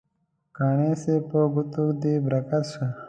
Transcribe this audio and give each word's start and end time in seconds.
قانع 0.57 0.89
صاحب 1.03 1.23
په 1.31 1.39
ګوتو 1.53 1.83
دې 2.01 2.13
برکت 2.25 2.63
شه. 2.73 2.85